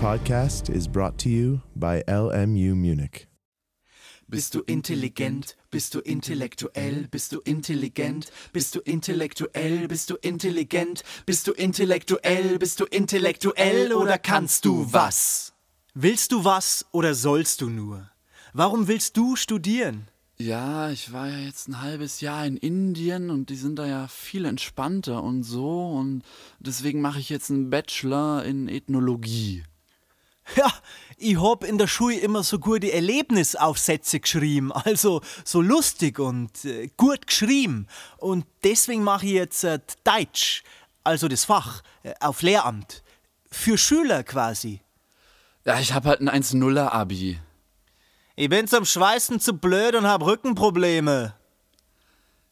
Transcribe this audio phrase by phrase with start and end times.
[0.00, 3.26] podcast is brought to you by LMU Munich.
[4.28, 5.56] Bist du intelligent?
[5.70, 7.08] Bist du intellektuell?
[7.10, 8.30] Bist du intelligent?
[8.52, 9.88] Bist du intellektuell?
[9.88, 11.02] Bist du intelligent?
[11.24, 12.58] Bist du intellektuell?
[12.58, 15.54] Bist du intellektuell oder kannst du was?
[15.94, 18.10] Willst du was oder sollst du nur?
[18.52, 20.08] Warum willst du studieren?
[20.38, 24.08] Ja, ich war ja jetzt ein halbes Jahr in Indien und die sind da ja
[24.08, 26.22] viel entspannter und so und
[26.58, 29.64] deswegen mache ich jetzt einen Bachelor in Ethnologie.
[30.54, 30.72] Ja,
[31.18, 36.88] ich hab in der Schule immer so gute Erlebnisaufsätze geschrieben, also so lustig und äh,
[36.96, 37.88] gut geschrieben.
[38.18, 40.62] Und deswegen mache ich jetzt äh, Deutsch,
[41.04, 43.02] also das Fach, äh, auf Lehramt.
[43.50, 44.80] Für Schüler quasi.
[45.64, 47.40] Ja, ich habe halt ein 1-0er Abi.
[48.36, 51.34] Ich bin zum Schweißen zu blöd und hab Rückenprobleme,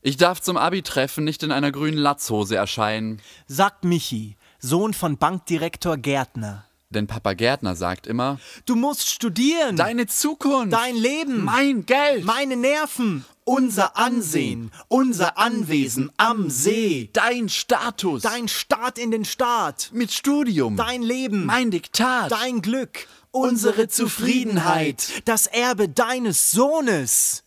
[0.01, 5.97] Ich darf zum Abi-Treffen nicht in einer grünen Latzhose erscheinen, sagt Michi, Sohn von Bankdirektor
[5.97, 6.67] Gärtner.
[6.91, 9.77] Denn Papa Gärtner sagt immer: Du musst studieren.
[9.77, 11.45] Deine Zukunft, Dein Leben.
[11.45, 13.25] mein Geld, meine Nerven.
[13.47, 14.71] Unser Ansehen.
[14.89, 17.11] Unser Anwesen am See.
[17.13, 19.91] dein Status, Dein Start in den Staat.
[19.93, 21.45] mit Studium, Dein Leben.
[21.45, 23.07] mein Diktat, Dein Glück.
[23.33, 25.23] Unsere Zufriedenheit.
[25.27, 27.43] Das Erbe deines Sohnes.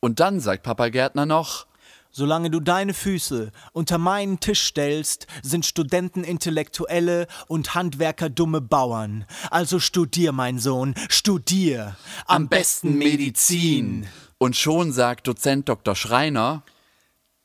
[0.00, 1.66] Und dann sagt Papa Gärtner noch:
[2.14, 9.24] Solange du deine Füße unter meinen Tisch stellst, sind Studenten Intellektuelle und Handwerker dumme Bauern.
[9.50, 11.96] Also studier, mein Sohn, studier.
[12.26, 14.06] Am besten Medizin.
[14.36, 15.96] Und schon sagt Dozent Dr.
[15.96, 16.64] Schreiner: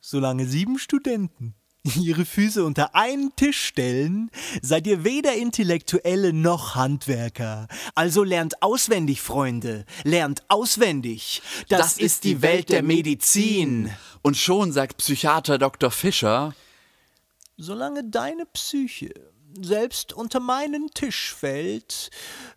[0.00, 1.54] Solange sieben Studenten
[1.96, 4.30] ihre Füße unter einen Tisch stellen,
[4.62, 7.68] seid ihr weder Intellektuelle noch Handwerker.
[7.94, 11.42] Also lernt auswendig, Freunde, lernt auswendig.
[11.68, 13.90] Das, ist die Welt der Medizin.
[14.22, 15.90] Und schon sagt Psychiater Dr.
[15.90, 16.54] Fischer:
[17.56, 19.12] Solange deine Psyche
[19.60, 22.10] selbst unter meinen Tisch fällt,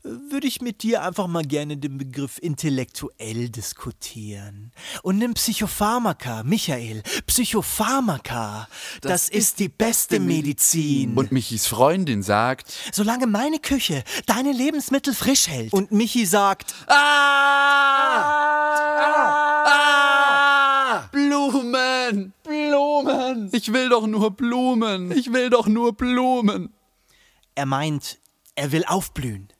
[0.03, 4.71] würde ich mit dir einfach mal gerne den Begriff intellektuell diskutieren.
[5.03, 8.67] Und nimm Psychopharmaka, Michael, Psychopharmaka.
[9.01, 11.15] Das, ist die beste Medizin.
[11.15, 15.71] Und Michis Freundin sagt: Solange meine Küche deine Lebensmittel frisch hält.
[15.73, 16.95] Und Michi sagt, Ah!
[19.65, 21.09] Ah!
[21.11, 22.33] Blumen!
[22.43, 23.49] Blumen!
[23.51, 25.11] Ich will doch nur Blumen!
[25.11, 26.73] Ich will doch nur Blumen!
[27.55, 28.19] Er meint,
[28.55, 29.51] er will aufblühen.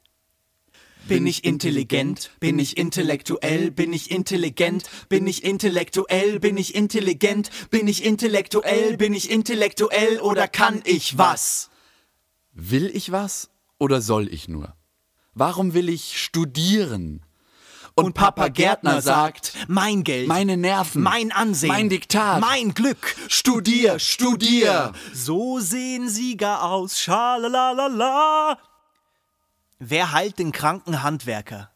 [1.07, 2.31] Bin ich intelligent?
[2.39, 3.71] Bin ich intellektuell?
[3.71, 4.83] Bin ich intelligent?
[5.09, 6.39] Bin ich intellektuell?
[6.39, 7.49] Bin ich intelligent?
[7.69, 8.97] Bin ich intellektuell?
[8.97, 11.69] Bin ich intellektuell oder kann ich was?
[12.53, 13.49] Will ich was
[13.79, 14.75] oder soll ich nur?
[15.33, 17.25] Warum will ich studieren?
[17.95, 23.15] Und, Papa Gärtner sagt: mein Geld, Meine Nerven, mein Ansehen, mein Diktat, mein Glück.
[23.27, 24.93] Studier, studier!
[25.13, 28.57] So sehen Sieger aus, schalalala.
[29.79, 31.71] Wer heilt den kranken Handwerker?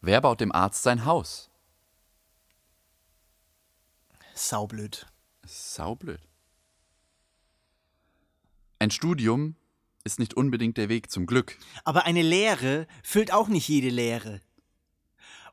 [0.00, 1.50] Wer baut dem Arzt sein Haus?
[4.34, 5.06] Saublöd.
[5.44, 6.20] Saublöd.
[8.78, 9.56] Ein Studium
[10.04, 11.58] ist nicht unbedingt der Weg zum Glück.
[11.84, 14.40] Aber eine Lehre füllt auch nicht jede Lehre.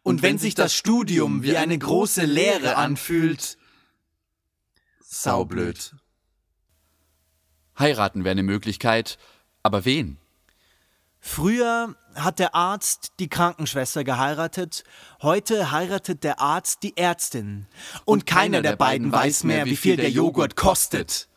[0.05, 3.57] Und wenn sich das Studium wie eine große Lehre anfühlt,
[4.99, 5.95] Saublöd.
[7.79, 9.17] Heiraten wäre eine Möglichkeit,
[9.63, 10.19] aber wen?
[11.19, 14.83] Früher hat der Arzt die Krankenschwester geheiratet,
[15.23, 17.65] heute heiratet der Arzt die Ärztin.
[18.05, 21.27] Und, keiner der beiden weiß mehr, wie viel der Joghurt kostet.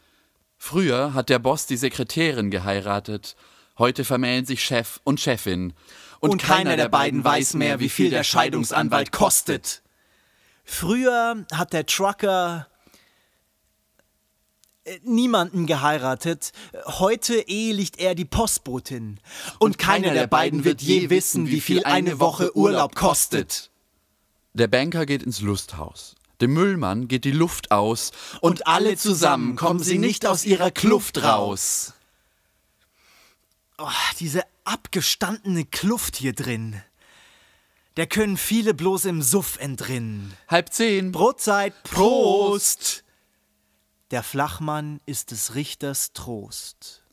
[0.59, 3.35] Früher hat der Boss die Sekretärin geheiratet,
[3.79, 5.73] heute vermählen sich Chef und Chefin.
[6.21, 9.83] Und, keiner der beiden weiß mehr, wie viel der Scheidungsanwalt kostet.
[10.65, 12.67] Früher hat der Trucker
[14.85, 16.53] äh, niemanden geheiratet,
[16.87, 19.21] heute ehelicht er die Postbotin.
[19.59, 23.71] Und keiner der beiden wird je wissen, wie viel eine Woche Urlaub kostet.
[24.55, 26.17] Der Banker geht ins Lusthaus.
[26.41, 28.13] Dem Müllmann geht die Luft aus.
[28.41, 31.95] Und alle zusammen kommen sie nicht aus ihrer Kluft raus.
[33.81, 33.89] Oh,
[34.19, 36.83] diese abgestandene Kluft hier drin.
[37.97, 40.35] Der können viele bloß im Suff entrinnen.
[40.49, 41.13] Halb zehn.
[41.13, 43.05] Brotzeit, Prost!
[44.11, 47.05] Der Flachmann ist des Richters Trost.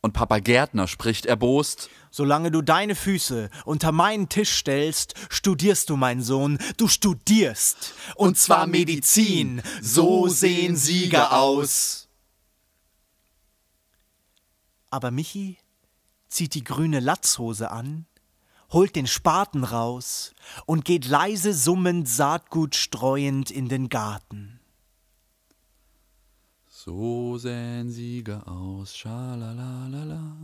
[0.00, 1.90] Und Papa Gärtner spricht erbost.
[2.10, 7.94] Solange du deine Füße unter meinen Tisch stellst, studierst du, mein Sohn, du studierst.
[8.14, 9.62] Und zwar Medizin.
[9.82, 12.08] So sehen Sieger aus.
[14.90, 15.58] Aber Michi
[16.34, 18.06] zieht die grüne Latzhose an,
[18.72, 20.34] holt den Spaten raus
[20.66, 24.58] und geht leise summend Saatgut streuend in den Garten.
[26.66, 30.36] So sähen Sieger aus, schalalalala.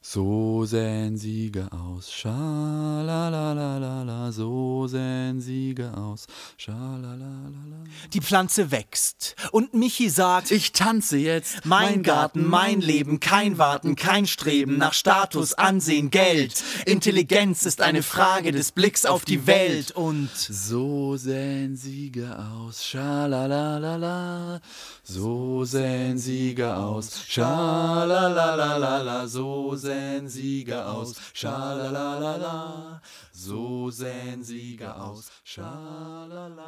[0.00, 4.32] So sähen Sieger aus, schalalalala.
[4.32, 6.26] So sähen Sieger aus,
[6.56, 7.84] schalalalala.
[8.12, 13.96] Die Pflanze wächst und Michi sagt, Ich tanze jetzt, mein Garten, mein Leben, kein Warten,
[13.96, 16.62] kein Streben nach Status, Ansehen, Geld.
[16.86, 24.60] Intelligenz ist eine Frage des Blicks auf die Welt und So sähen Sieger aus, schalalalala.
[25.02, 29.26] So sähen Sieger aus, schalalalala.
[29.26, 33.00] So sähen Sieger aus, schalalalala.
[33.32, 36.58] So sähen Sieger aus, schalalalala.